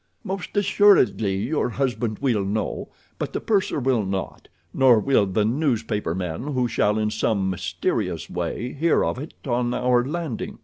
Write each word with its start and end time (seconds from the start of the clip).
"Most 0.23 0.57
assuredly 0.57 1.35
your 1.35 1.69
husband 1.69 2.17
will 2.17 2.43
know, 2.43 2.89
but 3.19 3.33
the 3.33 3.39
purser 3.39 3.79
will 3.79 4.03
not; 4.03 4.47
nor 4.73 4.97
will 4.99 5.27
the 5.27 5.45
newspaper 5.45 6.15
men 6.15 6.41
who 6.53 6.67
shall 6.67 6.97
in 6.97 7.11
some 7.11 7.51
mysterious 7.51 8.27
way 8.27 8.73
hear 8.73 9.05
of 9.05 9.19
it 9.19 9.35
on 9.45 9.75
our 9.75 10.03
landing. 10.03 10.57